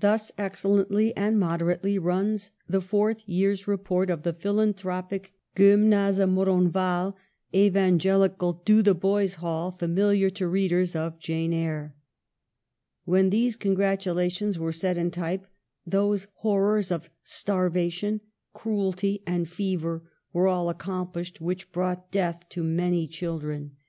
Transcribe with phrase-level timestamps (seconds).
[0.00, 7.14] Thus excellently and moderately runs the fourth year's report of the philanthropic Gym nase Moronval,
[7.54, 11.94] evangelical Dotheboys Hall, fa miliar to readers of 'Jane Eyre.'
[13.04, 15.46] When these congratulations were set in type,
[15.86, 18.20] those horrors of starvation,
[18.52, 20.02] cruelty, and fever
[20.32, 23.76] were all accom plished which brought death to many children, 42 EMILY BROiVTE.